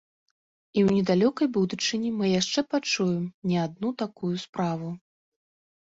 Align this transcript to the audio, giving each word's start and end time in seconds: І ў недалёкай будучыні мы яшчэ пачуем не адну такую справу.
І 0.77 0.79
ў 0.87 0.89
недалёкай 0.99 1.47
будучыні 1.59 2.09
мы 2.17 2.31
яшчэ 2.41 2.59
пачуем 2.73 3.23
не 3.53 3.57
адну 3.69 3.89
такую 4.05 4.35
справу. 4.49 4.89